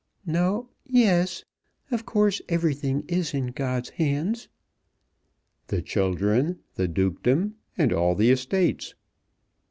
[0.25, 1.43] "No; yes.
[1.91, 4.47] Of course everything is in God's hands."
[5.67, 8.95] "The children, the dukedom, and all the estates."